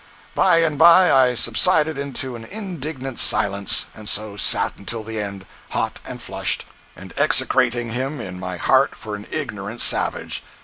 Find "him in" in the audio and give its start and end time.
7.91-8.39